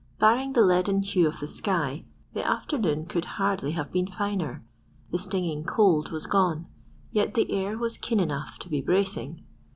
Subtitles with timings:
[0.17, 4.65] Barring the leaden hue of the sky, the afternoon could hardly have been finer.
[5.11, 6.65] The stinging cold was gone,
[7.11, 9.43] yet the air was keen enough to be bracing.